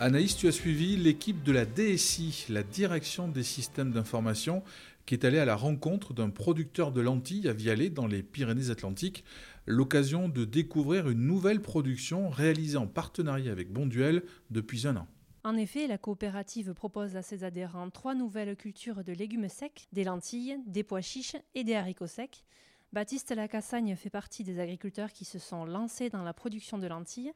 Anaïs, 0.01 0.37
tu 0.37 0.47
as 0.47 0.53
suivi 0.53 0.97
l'équipe 0.97 1.43
de 1.43 1.51
la 1.51 1.65
DSI, 1.65 2.47
la 2.51 2.63
Direction 2.63 3.27
des 3.27 3.43
systèmes 3.43 3.91
d'information, 3.91 4.63
qui 5.09 5.15
est 5.15 5.25
allée 5.25 5.39
à 5.39 5.47
la 5.47 5.57
rencontre 5.57 6.13
d'un 6.13 6.29
producteur 6.29 6.93
de 6.93 7.01
lentilles 7.01 7.49
à 7.49 7.55
Vialet 7.55 7.89
dans 7.89 8.07
les 8.07 8.23
Pyrénées-Atlantiques 8.23 9.25
l'occasion 9.65 10.29
de 10.29 10.45
découvrir 10.45 11.09
une 11.09 11.27
nouvelle 11.27 11.63
production 11.63 12.29
réalisée 12.29 12.77
en 12.77 12.87
partenariat 12.87 13.51
avec 13.51 13.73
Bonduel 13.73 14.23
depuis 14.51 14.87
un 14.87 14.97
an. 14.97 15.07
En 15.45 15.57
effet, 15.57 15.87
la 15.87 15.97
coopérative 15.97 16.75
propose 16.75 17.17
à 17.17 17.23
ses 17.23 17.43
adhérents 17.43 17.89
trois 17.89 18.15
nouvelles 18.15 18.55
cultures 18.55 19.03
de 19.03 19.15
légumes 19.15 19.49
secs, 19.49 19.89
des 19.95 20.05
lentilles, 20.05 20.59
des 20.67 20.83
pois 20.83 21.01
chiches 21.01 21.37
et 21.55 21.65
des 21.65 21.75
haricots 21.75 22.07
secs. 22.07 22.45
Baptiste 22.93 23.35
Lacassagne 23.35 23.97
fait 23.97 24.11
partie 24.11 24.45
des 24.45 24.61
agriculteurs 24.61 25.13
qui 25.13 25.25
se 25.25 25.39
sont 25.39 25.65
lancés 25.65 26.11
dans 26.11 26.23
la 26.23 26.35
production 26.35 26.77
de 26.77 26.87
lentilles. 26.87 27.33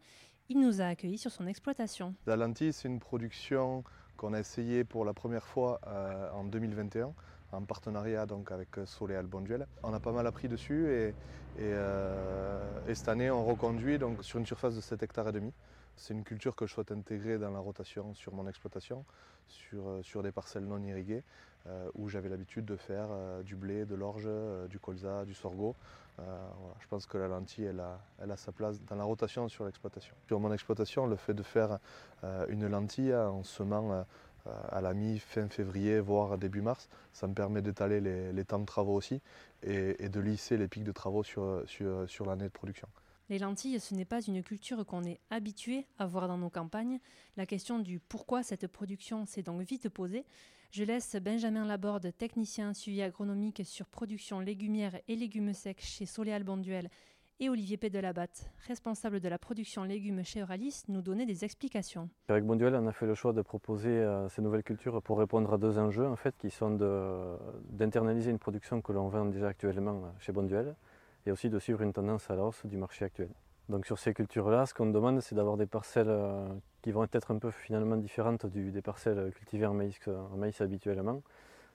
Il 0.50 0.60
nous 0.60 0.82
a 0.82 0.88
accueillis 0.88 1.16
sur 1.16 1.30
son 1.30 1.46
exploitation. 1.46 2.14
La 2.26 2.36
lentille, 2.36 2.74
c'est 2.74 2.88
une 2.88 3.00
production 3.00 3.82
qu'on 4.18 4.34
a 4.34 4.40
essayé 4.40 4.84
pour 4.84 5.06
la 5.06 5.14
première 5.14 5.46
fois 5.46 5.80
euh, 5.86 6.30
en 6.32 6.44
2021 6.44 7.14
en 7.52 7.62
partenariat 7.62 8.26
donc 8.26 8.50
avec 8.50 8.68
Soleil 8.86 9.22
Bonduel. 9.24 9.66
On 9.82 9.92
a 9.92 10.00
pas 10.00 10.12
mal 10.12 10.26
appris 10.26 10.48
dessus 10.48 10.90
et, 10.90 11.14
euh, 11.60 12.88
et, 12.88 12.94
cette 12.94 13.08
année 13.08 13.30
on 13.30 13.44
reconduit 13.44 13.98
donc 13.98 14.24
sur 14.24 14.38
une 14.38 14.46
surface 14.46 14.74
de 14.74 14.80
7 14.80 15.02
hectares 15.02 15.28
et 15.28 15.32
demi. 15.32 15.52
C'est 15.96 16.14
une 16.14 16.24
culture 16.24 16.56
que 16.56 16.66
je 16.66 16.72
souhaite 16.72 16.90
intégrer 16.90 17.38
dans 17.38 17.50
la 17.50 17.58
rotation 17.58 18.14
sur 18.14 18.32
mon 18.32 18.48
exploitation, 18.48 19.04
sur, 19.46 19.86
euh, 19.86 20.22
des 20.22 20.32
parcelles 20.32 20.64
non 20.64 20.82
irriguées, 20.82 21.22
euh, 21.66 21.90
où 21.94 22.08
j'avais 22.08 22.30
l'habitude 22.30 22.64
de 22.64 22.76
faire 22.76 23.08
du 23.44 23.54
blé, 23.54 23.84
de 23.84 23.94
l'orge, 23.94 24.28
du 24.70 24.78
colza, 24.78 25.24
du 25.26 25.34
sorgho. 25.34 25.76
Je 26.18 26.86
pense 26.88 27.06
que 27.06 27.18
la 27.18 27.28
lentille, 27.28 27.64
elle 27.64 27.80
a, 27.80 28.36
sa 28.36 28.52
place 28.52 28.82
dans 28.82 28.96
la 28.96 29.04
rotation 29.04 29.48
sur 29.48 29.64
l'exploitation. 29.64 30.14
Sur 30.26 30.40
mon 30.40 30.52
exploitation, 30.52 31.06
le 31.06 31.16
fait 31.16 31.34
de 31.34 31.42
faire 31.42 31.78
une 32.48 32.66
lentille 32.66 33.14
en 33.14 33.42
semant 33.42 34.04
à 34.46 34.80
la 34.80 34.94
mi-fin 34.94 35.48
février, 35.48 36.00
voire 36.00 36.38
début 36.38 36.62
mars. 36.62 36.88
Ça 37.12 37.26
me 37.26 37.34
permet 37.34 37.62
d'étaler 37.62 38.00
les, 38.00 38.44
temps 38.44 38.58
de 38.58 38.66
travaux 38.66 38.94
aussi 38.94 39.20
et, 39.62 40.08
de 40.08 40.20
lisser 40.20 40.56
les 40.56 40.68
pics 40.68 40.84
de 40.84 40.92
travaux 40.92 41.22
sur, 41.22 41.62
sur, 41.66 42.26
l'année 42.26 42.44
de 42.44 42.48
production. 42.48 42.88
Les 43.28 43.38
lentilles, 43.38 43.80
ce 43.80 43.94
n'est 43.94 44.04
pas 44.04 44.20
une 44.20 44.42
culture 44.42 44.84
qu'on 44.84 45.04
est 45.04 45.20
habitué 45.30 45.86
à 45.98 46.06
voir 46.06 46.28
dans 46.28 46.38
nos 46.38 46.50
campagnes. 46.50 46.98
La 47.36 47.46
question 47.46 47.78
du 47.78 48.00
pourquoi 48.00 48.42
cette 48.42 48.66
production 48.66 49.26
s'est 49.26 49.42
donc 49.42 49.62
vite 49.62 49.88
posée. 49.88 50.26
Je 50.72 50.84
laisse 50.84 51.16
Benjamin 51.16 51.66
Laborde, 51.66 52.12
technicien 52.16 52.72
suivi 52.72 53.02
agronomique 53.02 53.62
sur 53.64 53.86
production 53.86 54.40
légumière 54.40 54.98
et 55.06 55.16
légumes 55.16 55.52
secs 55.52 55.82
chez 55.82 56.06
Soleil 56.06 56.42
Bonduel 56.42 56.88
et 57.42 57.48
Olivier 57.48 57.76
Pédelabatte, 57.76 58.52
responsable 58.68 59.18
de 59.18 59.28
la 59.28 59.36
production 59.36 59.82
légumes 59.82 60.22
chez 60.22 60.42
Euralis, 60.42 60.84
nous 60.86 61.02
donnait 61.02 61.26
des 61.26 61.44
explications. 61.44 62.08
Avec 62.28 62.44
Bonduel, 62.44 62.72
on 62.76 62.86
a 62.86 62.92
fait 62.92 63.04
le 63.04 63.16
choix 63.16 63.32
de 63.32 63.42
proposer 63.42 63.88
euh, 63.88 64.28
ces 64.28 64.42
nouvelles 64.42 64.62
cultures 64.62 65.02
pour 65.02 65.18
répondre 65.18 65.52
à 65.52 65.58
deux 65.58 65.76
enjeux, 65.76 66.06
en 66.06 66.14
fait, 66.14 66.36
qui 66.38 66.50
sont 66.50 66.70
d'internaliser 67.68 68.30
une 68.30 68.38
production 68.38 68.80
que 68.80 68.92
l'on 68.92 69.08
vend 69.08 69.24
déjà 69.24 69.48
actuellement 69.48 70.02
chez 70.20 70.30
Bonduel 70.30 70.76
et 71.26 71.32
aussi 71.32 71.50
de 71.50 71.58
suivre 71.58 71.82
une 71.82 71.92
tendance 71.92 72.30
à 72.30 72.36
la 72.36 72.44
hausse 72.44 72.64
du 72.64 72.76
marché 72.76 73.06
actuel. 73.06 73.30
Donc 73.68 73.86
sur 73.86 73.98
ces 73.98 74.14
cultures-là, 74.14 74.64
ce 74.66 74.72
qu'on 74.72 74.86
demande, 74.86 75.20
c'est 75.20 75.34
d'avoir 75.34 75.56
des 75.56 75.66
parcelles 75.66 76.10
euh, 76.10 76.46
qui 76.80 76.92
vont 76.92 77.08
être 77.12 77.32
un 77.32 77.38
peu 77.38 77.50
finalement 77.50 77.96
différentes 77.96 78.46
des 78.46 78.82
parcelles 78.82 79.32
cultivées 79.32 79.66
en 79.66 79.74
maïs, 79.74 79.98
en 80.06 80.36
maïs 80.36 80.60
habituellement. 80.60 81.22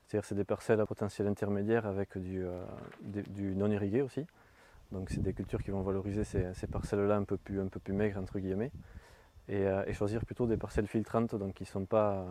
C'est-à-dire 0.05 0.23
c'est 0.23 0.35
des 0.35 0.45
parcelles 0.45 0.79
à 0.79 0.85
potentiel 0.85 1.27
intermédiaire 1.27 1.85
avec 1.85 2.15
euh, 2.15 2.63
du 3.01 3.53
non 3.53 3.69
irrigué 3.69 4.01
aussi. 4.01 4.25
Donc 4.91 5.09
c'est 5.09 5.21
des 5.21 5.33
cultures 5.33 5.61
qui 5.63 5.71
vont 5.71 5.81
valoriser 5.81 6.23
ces, 6.23 6.67
parcelles-là 6.67 7.17
un 7.17 7.23
peu 7.23 7.37
plus, 7.37 7.59
maigres 7.89 8.19
entre 8.19 8.39
guillemets. 8.39 8.71
Euh, 9.49 9.85
et, 9.85 9.93
choisir 9.93 10.25
plutôt 10.25 10.45
des 10.45 10.57
parcelles 10.57 10.87
filtrantes 10.87 11.33
donc 11.35 11.53
qui 11.53 11.65
n'ont 11.75 11.85
pas, 11.85 12.25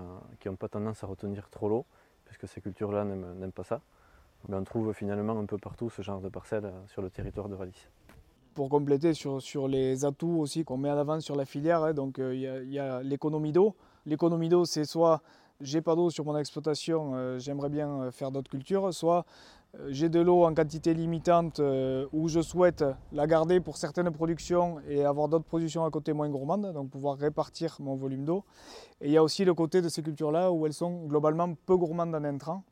pas 0.58 0.68
tendance 0.68 1.02
à 1.02 1.06
retenir 1.06 1.48
trop 1.48 1.68
l'eau, 1.68 1.86
puisque 2.26 2.46
ces 2.46 2.60
cultures-là 2.60 3.04
n'aiment 3.04 3.52
pas 3.52 3.64
ça. 3.64 3.80
On 4.48 4.62
trouve 4.64 4.92
finalement 4.92 5.38
un 5.38 5.46
peu 5.46 5.58
partout 5.58 5.90
ce 5.90 6.02
genre 6.02 6.20
de 6.20 6.28
parcelles 6.28 6.66
euh, 6.66 6.86
sur 6.86 7.02
le 7.02 7.10
territoire 7.10 7.48
de 7.48 7.54
Valis. 7.54 7.88
Pour 8.54 8.68
compléter 8.68 9.12
sur, 9.12 9.68
les 9.68 10.04
atouts 10.04 10.38
aussi 10.38 10.64
qu'on 10.64 10.78
met 10.78 10.90
en 10.90 10.96
avant 10.96 11.20
sur 11.20 11.36
la 11.36 11.44
filière, 11.44 11.82
hein, 11.82 11.92
donc 11.92 12.18
euh, 12.18 12.34
il 12.34 12.70
y 12.72 12.78
a, 12.78 13.02
l'économie 13.02 13.52
d'eau. 13.52 13.74
L'économie 14.06 14.48
d'eau, 14.48 14.64
c'est 14.64 14.84
soit 14.84 15.20
j'ai 15.60 15.80
pas 15.80 15.94
d'eau 15.94 16.10
sur 16.10 16.24
mon 16.24 16.36
exploitation, 16.36 17.38
j'aimerais 17.38 17.68
bien 17.68 18.10
faire 18.10 18.30
d'autres 18.30 18.50
cultures, 18.50 18.92
soit 18.92 19.24
euh, 19.80 19.88
j'ai 19.90 20.08
de 20.08 20.20
l'eau 20.20 20.44
en 20.44 20.54
quantité 20.54 20.94
limitante 20.94 21.60
euh, 21.60 22.06
où 22.12 22.28
je 22.28 22.40
souhaite 22.40 22.84
la 23.12 23.26
garder 23.26 23.60
pour 23.60 23.76
certaines 23.76 24.10
productions 24.10 24.80
et 24.88 25.04
avoir 25.04 25.28
d'autres 25.28 25.44
productions 25.44 25.84
à 25.84 25.90
côté 25.90 26.12
moins 26.12 26.28
gourmandes, 26.28 26.72
donc 26.72 26.90
pouvoir 26.90 27.18
répartir 27.18 27.76
mon 27.80 27.94
volume 27.96 28.24
d'eau. 28.24 28.44
Et 29.00 29.06
il 29.06 29.12
y 29.12 29.16
a 29.16 29.22
aussi 29.22 29.44
le 29.44 29.54
côté 29.54 29.82
de 29.82 29.88
ces 29.88 30.02
cultures-là 30.02 30.52
où 30.52 30.66
elles 30.66 30.72
sont 30.72 31.06
globalement 31.06 31.54
peu 31.66 31.76
gourmandes 31.76 32.14
en 32.14 32.24
intrants, 32.24 32.64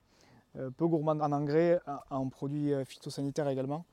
euh, 0.56 0.70
peu 0.70 0.86
gourmandes 0.86 1.22
en 1.22 1.32
engrais, 1.32 1.80
en 2.10 2.28
produits 2.28 2.72
phytosanitaires 2.84 3.48
également. 3.48 3.84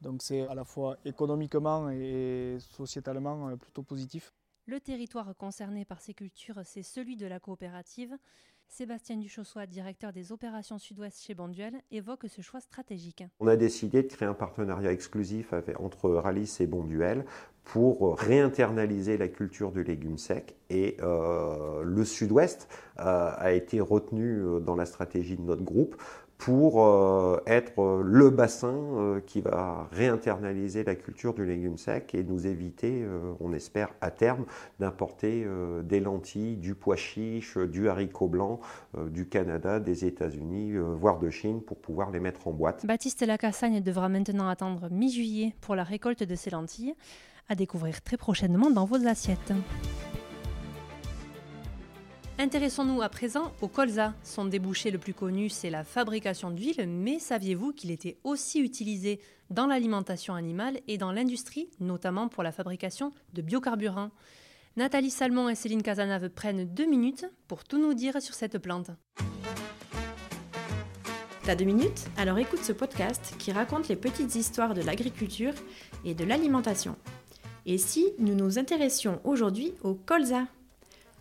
Donc 0.00 0.22
c'est 0.22 0.46
à 0.48 0.54
la 0.54 0.64
fois 0.64 0.96
économiquement 1.04 1.88
et 1.90 2.56
sociétalement 2.58 3.56
plutôt 3.56 3.82
positif. 3.82 4.32
Le 4.66 4.78
territoire 4.78 5.34
concerné 5.36 5.84
par 5.84 6.00
ces 6.00 6.14
cultures, 6.14 6.60
c'est 6.64 6.84
celui 6.84 7.16
de 7.16 7.26
la 7.26 7.40
coopérative. 7.40 8.16
Sébastien 8.68 9.16
Duchossois, 9.16 9.66
directeur 9.66 10.12
des 10.12 10.30
opérations 10.30 10.78
sud-ouest 10.78 11.20
chez 11.20 11.34
Bonduel, 11.34 11.82
évoque 11.90 12.26
ce 12.28 12.42
choix 12.42 12.60
stratégique. 12.60 13.24
On 13.40 13.48
a 13.48 13.56
décidé 13.56 14.04
de 14.04 14.08
créer 14.08 14.28
un 14.28 14.34
partenariat 14.34 14.92
exclusif 14.92 15.52
entre 15.80 16.10
Ralis 16.10 16.58
et 16.60 16.66
Bonduel 16.66 17.24
pour 17.64 18.16
réinternaliser 18.18 19.18
la 19.18 19.26
culture 19.26 19.72
du 19.72 19.82
légume 19.82 20.16
sec. 20.16 20.54
Et 20.70 20.96
euh, 21.00 21.82
le 21.82 22.04
sud-ouest 22.04 22.68
euh, 23.00 23.32
a 23.36 23.52
été 23.52 23.80
retenu 23.80 24.38
euh, 24.38 24.60
dans 24.60 24.76
la 24.76 24.86
stratégie 24.86 25.36
de 25.36 25.42
notre 25.42 25.64
groupe 25.64 26.00
pour 26.44 26.84
euh, 26.84 27.40
être 27.46 27.80
euh, 27.80 28.02
le 28.04 28.30
bassin 28.30 28.74
euh, 28.74 29.20
qui 29.20 29.40
va 29.40 29.88
réinternaliser 29.92 30.82
la 30.82 30.96
culture 30.96 31.34
du 31.34 31.46
légume 31.46 31.78
sec 31.78 32.16
et 32.16 32.24
nous 32.24 32.48
éviter, 32.48 33.06
on 33.38 33.52
espère 33.52 33.90
à 34.00 34.10
terme, 34.10 34.44
d'importer 34.80 35.46
des 35.84 36.00
lentilles, 36.00 36.56
du 36.56 36.74
pois 36.74 36.96
chiche, 36.96 37.56
du 37.58 37.88
haricot 37.88 38.28
blanc 38.28 38.60
du 39.10 39.28
Canada, 39.28 39.80
des 39.80 40.04
États-Unis, 40.04 40.74
voire 40.76 41.18
de 41.18 41.30
Chine 41.30 41.60
pour 41.62 41.78
pouvoir 41.78 42.10
les 42.10 42.20
mettre 42.20 42.48
en 42.48 42.52
boîte. 42.52 42.86
Baptiste 42.86 43.24
Lacassagne 43.24 43.80
devra 43.80 44.08
maintenant 44.08 44.48
attendre 44.48 44.88
mi-juillet 44.90 45.54
pour 45.60 45.76
la 45.76 45.84
récolte 45.84 46.22
de 46.22 46.34
ces 46.34 46.50
lentilles, 46.50 46.94
à 47.48 47.54
découvrir 47.54 48.02
très 48.02 48.16
prochainement 48.16 48.70
dans 48.70 48.84
vos 48.84 49.06
assiettes. 49.06 49.52
Intéressons-nous 52.38 53.02
à 53.02 53.08
présent 53.08 53.52
au 53.60 53.68
colza. 53.68 54.14
Son 54.24 54.46
débouché 54.46 54.90
le 54.90 54.98
plus 54.98 55.14
connu, 55.14 55.48
c'est 55.48 55.70
la 55.70 55.84
fabrication 55.84 56.50
d'huile, 56.50 56.88
mais 56.88 57.18
saviez-vous 57.18 57.72
qu'il 57.72 57.90
était 57.90 58.16
aussi 58.24 58.60
utilisé 58.60 59.20
dans 59.50 59.66
l'alimentation 59.66 60.34
animale 60.34 60.80
et 60.88 60.98
dans 60.98 61.12
l'industrie, 61.12 61.68
notamment 61.78 62.28
pour 62.28 62.42
la 62.42 62.50
fabrication 62.50 63.12
de 63.32 63.42
biocarburants? 63.42 64.10
Nathalie 64.76 65.10
Salmon 65.10 65.50
et 65.50 65.54
Céline 65.54 65.82
Casanave 65.82 66.30
prennent 66.30 66.64
deux 66.64 66.86
minutes 66.86 67.26
pour 67.46 67.64
tout 67.64 67.78
nous 67.78 67.94
dire 67.94 68.20
sur 68.20 68.34
cette 68.34 68.58
plante. 68.58 68.90
T'as 71.44 71.54
deux 71.54 71.64
minutes? 71.64 72.06
Alors 72.16 72.38
écoute 72.38 72.64
ce 72.64 72.72
podcast 72.72 73.34
qui 73.38 73.52
raconte 73.52 73.88
les 73.88 73.96
petites 73.96 74.34
histoires 74.34 74.74
de 74.74 74.80
l'agriculture 74.80 75.54
et 76.04 76.14
de 76.14 76.24
l'alimentation. 76.24 76.96
Et 77.66 77.78
si 77.78 78.06
nous 78.18 78.34
nous 78.34 78.58
intéressions 78.58 79.20
aujourd'hui 79.24 79.74
au 79.82 79.94
colza? 79.94 80.46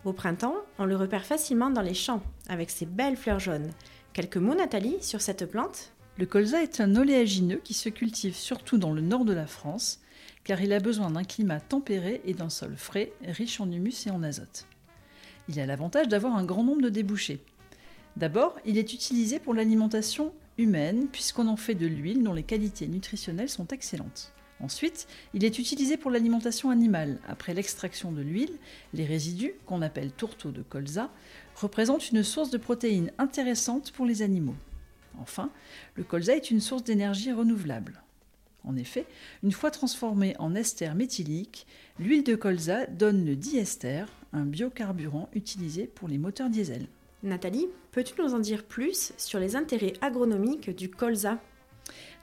Au 0.06 0.14
printemps, 0.14 0.56
on 0.80 0.86
le 0.86 0.96
repère 0.96 1.26
facilement 1.26 1.70
dans 1.70 1.82
les 1.82 1.94
champs, 1.94 2.24
avec 2.50 2.70
ses 2.70 2.86
belles 2.86 3.18
fleurs 3.18 3.40
jaunes. 3.40 3.70
Quelques 4.14 4.38
mots, 4.38 4.56
Nathalie, 4.56 5.02
sur 5.02 5.22
cette 5.22 5.46
plante? 5.46 5.94
Le 6.18 6.26
colza 6.26 6.62
est 6.62 6.82
un 6.82 6.96
oléagineux 6.96 7.62
qui 7.64 7.74
se 7.74 7.90
cultive 7.90 8.36
surtout 8.36 8.78
dans 8.78 8.94
le 8.94 9.02
nord 9.02 9.26
de 9.26 9.34
la 9.34 9.48
France, 9.48 10.02
car 10.44 10.62
il 10.62 10.74
a 10.74 10.80
besoin 10.80 11.12
d'un 11.12 11.24
climat 11.24 11.60
tempéré 11.60 12.22
et 12.26 12.34
d'un 12.34 12.50
sol 12.50 12.76
frais, 12.76 13.14
riche 13.24 13.62
en 13.62 13.72
humus 13.72 14.08
et 14.08 14.12
en 14.12 14.24
azote. 14.24 14.66
Il 15.50 15.60
a 15.60 15.66
l'avantage 15.66 16.08
d'avoir 16.08 16.36
un 16.36 16.44
grand 16.44 16.64
nombre 16.64 16.82
de 16.82 16.90
débouchés. 16.90 17.40
D'abord, 18.18 18.60
il 18.66 18.78
est 18.78 18.94
utilisé 18.94 19.40
pour 19.40 19.54
l'alimentation 19.54 20.34
humaine 20.58 21.08
puisqu'on 21.12 21.48
en 21.48 21.56
fait 21.56 21.76
de 21.76 21.88
l'huile 21.88 22.24
dont 22.24 22.34
les 22.34 22.44
qualités 22.44 22.88
nutritionnelles 22.88 23.50
sont 23.50 23.68
excellentes. 23.68 24.34
Ensuite, 24.64 25.08
il 25.34 25.44
est 25.44 25.60
utilisé 25.60 25.98
pour 25.98 26.12
l'alimentation 26.12 26.70
animale. 26.70 27.20
Après 27.28 27.54
l'extraction 27.54 28.12
de 28.12 28.22
l'huile, 28.22 28.58
les 28.94 29.06
résidus, 29.06 29.54
qu'on 29.66 29.82
appelle 29.82 30.12
tourteaux 30.12 30.52
de 30.52 30.62
colza, 30.62 31.10
représentent 31.56 32.12
une 32.12 32.24
source 32.24 32.52
de 32.52 32.58
protéines 32.58 33.12
intéressante 33.18 33.92
pour 33.92 34.06
les 34.06 34.22
animaux. 34.22 34.56
Enfin, 35.20 35.50
le 35.96 36.04
colza 36.04 36.36
est 36.36 36.52
une 36.52 36.62
source 36.62 36.84
d'énergie 36.84 37.32
renouvelable. 37.32 38.02
En 38.64 38.76
effet, 38.76 39.08
une 39.44 39.52
fois 39.52 39.72
transformée 39.72 40.36
en 40.38 40.54
ester 40.54 40.94
méthylique, 40.94 41.66
l'huile 42.00 42.24
de 42.24 42.36
colza 42.36 42.86
donne 42.86 43.26
le 43.26 43.36
diester, 43.36 44.06
un 44.34 44.46
biocarburant 44.46 45.30
utilisé 45.34 45.88
pour 45.88 46.08
les 46.08 46.20
moteurs 46.20 46.50
diesel. 46.50 46.86
Nathalie, 47.24 47.68
peux-tu 47.92 48.14
nous 48.22 48.34
en 48.34 48.40
dire 48.40 48.64
plus 48.64 49.14
sur 49.18 49.40
les 49.40 49.56
intérêts 49.56 49.94
agronomiques 50.02 50.70
du 50.70 50.90
colza? 50.90 51.40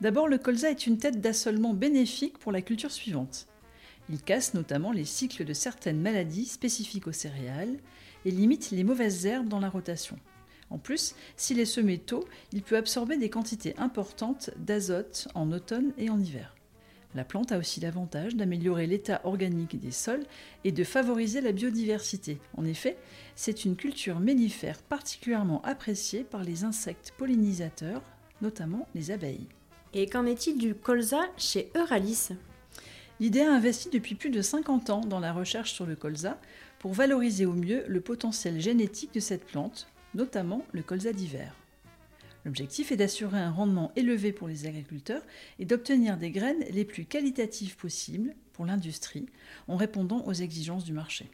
D'abord, 0.00 0.28
le 0.28 0.38
colza 0.38 0.70
est 0.70 0.86
une 0.86 0.98
tête 0.98 1.20
d'assolement 1.20 1.74
bénéfique 1.74 2.38
pour 2.38 2.52
la 2.52 2.62
culture 2.62 2.92
suivante. 2.92 3.48
Il 4.10 4.22
casse 4.22 4.54
notamment 4.54 4.92
les 4.92 5.04
cycles 5.04 5.44
de 5.44 5.52
certaines 5.52 6.00
maladies 6.00 6.46
spécifiques 6.46 7.08
aux 7.08 7.12
céréales 7.12 7.78
et 8.24 8.30
limite 8.30 8.70
les 8.70 8.84
mauvaises 8.84 9.26
herbes 9.26 9.48
dans 9.48 9.60
la 9.60 9.68
rotation. 9.68 10.16
En 10.70 10.78
plus, 10.78 11.14
s'il 11.36 11.58
est 11.58 11.64
semé 11.64 11.98
tôt, 11.98 12.24
il 12.52 12.62
peut 12.62 12.76
absorber 12.76 13.16
des 13.16 13.30
quantités 13.30 13.74
importantes 13.78 14.50
d'azote 14.56 15.28
en 15.34 15.50
automne 15.50 15.92
et 15.98 16.10
en 16.10 16.20
hiver. 16.20 16.54
La 17.14 17.24
plante 17.24 17.52
a 17.52 17.58
aussi 17.58 17.80
l'avantage 17.80 18.36
d'améliorer 18.36 18.86
l'état 18.86 19.22
organique 19.24 19.80
des 19.80 19.90
sols 19.90 20.26
et 20.64 20.72
de 20.72 20.84
favoriser 20.84 21.40
la 21.40 21.52
biodiversité. 21.52 22.38
En 22.56 22.64
effet, 22.64 22.98
c'est 23.34 23.64
une 23.64 23.76
culture 23.76 24.20
mellifère 24.20 24.82
particulièrement 24.82 25.62
appréciée 25.62 26.22
par 26.22 26.44
les 26.44 26.64
insectes 26.64 27.14
pollinisateurs, 27.16 28.02
notamment 28.42 28.86
les 28.94 29.10
abeilles. 29.10 29.48
Et 29.94 30.06
qu'en 30.06 30.26
est-il 30.26 30.58
du 30.58 30.74
colza 30.74 31.20
chez 31.38 31.70
Euralis? 31.74 32.28
L'IDEA 33.20 33.50
investit 33.50 33.88
depuis 33.88 34.14
plus 34.14 34.28
de 34.28 34.42
50 34.42 34.90
ans 34.90 35.00
dans 35.00 35.18
la 35.18 35.32
recherche 35.32 35.72
sur 35.72 35.86
le 35.86 35.96
colza 35.96 36.38
pour 36.78 36.92
valoriser 36.92 37.46
au 37.46 37.54
mieux 37.54 37.84
le 37.88 38.00
potentiel 38.02 38.60
génétique 38.60 39.14
de 39.14 39.20
cette 39.20 39.46
plante, 39.46 39.88
notamment 40.14 40.64
le 40.72 40.82
colza 40.82 41.12
d'hiver. 41.14 41.54
L'objectif 42.44 42.92
est 42.92 42.96
d'assurer 42.96 43.38
un 43.38 43.50
rendement 43.50 43.90
élevé 43.96 44.30
pour 44.30 44.46
les 44.46 44.66
agriculteurs 44.66 45.22
et 45.58 45.64
d'obtenir 45.64 46.18
des 46.18 46.30
graines 46.30 46.64
les 46.70 46.84
plus 46.84 47.06
qualitatives 47.06 47.76
possibles 47.76 48.34
pour 48.52 48.66
l'industrie 48.66 49.26
en 49.68 49.76
répondant 49.76 50.22
aux 50.26 50.34
exigences 50.34 50.84
du 50.84 50.92
marché. 50.92 51.30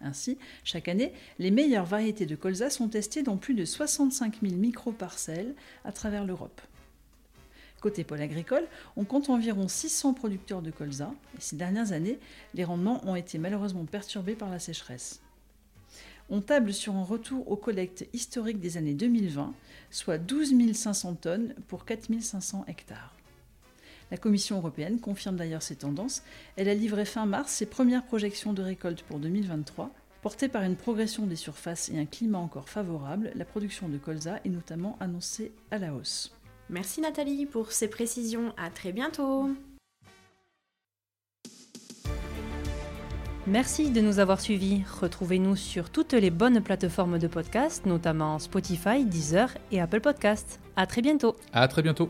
Ainsi, 0.00 0.38
chaque 0.64 0.88
année, 0.88 1.12
les 1.38 1.50
meilleures 1.50 1.86
variétés 1.86 2.26
de 2.26 2.36
colza 2.36 2.70
sont 2.70 2.88
testées 2.88 3.22
dans 3.22 3.36
plus 3.36 3.54
de 3.54 3.66
65 3.66 4.40
000 4.42 4.54
micro-parcelles 4.56 5.54
à 5.84 5.92
travers 5.92 6.24
l'Europe. 6.24 6.60
Côté 7.82 8.04
pôle 8.04 8.20
agricole, 8.20 8.68
on 8.96 9.04
compte 9.04 9.28
environ 9.28 9.66
600 9.66 10.14
producteurs 10.14 10.62
de 10.62 10.70
colza 10.70 11.12
et 11.36 11.40
ces 11.40 11.56
dernières 11.56 11.90
années, 11.90 12.20
les 12.54 12.62
rendements 12.62 13.04
ont 13.08 13.16
été 13.16 13.38
malheureusement 13.38 13.84
perturbés 13.86 14.36
par 14.36 14.50
la 14.50 14.60
sécheresse. 14.60 15.20
On 16.30 16.40
table 16.40 16.72
sur 16.72 16.94
un 16.94 17.02
retour 17.02 17.50
aux 17.50 17.56
collectes 17.56 18.06
historiques 18.12 18.60
des 18.60 18.76
années 18.76 18.94
2020, 18.94 19.52
soit 19.90 20.18
12 20.18 20.54
500 20.72 21.14
tonnes 21.16 21.54
pour 21.66 21.84
4 21.84 22.20
500 22.20 22.64
hectares. 22.68 23.16
La 24.12 24.16
Commission 24.16 24.58
européenne 24.58 25.00
confirme 25.00 25.36
d'ailleurs 25.36 25.64
ces 25.64 25.74
tendances. 25.74 26.22
Elle 26.54 26.68
a 26.68 26.74
livré 26.74 27.04
fin 27.04 27.26
mars 27.26 27.50
ses 27.50 27.66
premières 27.66 28.04
projections 28.04 28.52
de 28.52 28.62
récolte 28.62 29.02
pour 29.02 29.18
2023. 29.18 29.90
Portée 30.22 30.48
par 30.48 30.62
une 30.62 30.76
progression 30.76 31.26
des 31.26 31.34
surfaces 31.34 31.88
et 31.88 31.98
un 31.98 32.06
climat 32.06 32.38
encore 32.38 32.68
favorable, 32.68 33.32
la 33.34 33.44
production 33.44 33.88
de 33.88 33.98
colza 33.98 34.38
est 34.44 34.50
notamment 34.50 34.96
annoncée 35.00 35.50
à 35.72 35.78
la 35.78 35.92
hausse. 35.92 36.32
Merci 36.70 37.00
Nathalie 37.00 37.46
pour 37.46 37.72
ces 37.72 37.88
précisions. 37.88 38.54
À 38.56 38.70
très 38.70 38.92
bientôt. 38.92 39.50
Merci 43.46 43.90
de 43.90 44.00
nous 44.00 44.20
avoir 44.20 44.40
suivis. 44.40 44.82
Retrouvez-nous 45.00 45.56
sur 45.56 45.90
toutes 45.90 46.12
les 46.12 46.30
bonnes 46.30 46.62
plateformes 46.62 47.18
de 47.18 47.26
podcast, 47.26 47.86
notamment 47.86 48.38
Spotify, 48.38 49.04
Deezer 49.04 49.52
et 49.72 49.80
Apple 49.80 50.00
Podcasts. 50.00 50.60
À 50.76 50.86
très 50.86 51.02
bientôt. 51.02 51.34
À 51.52 51.66
très 51.66 51.82
bientôt. 51.82 52.08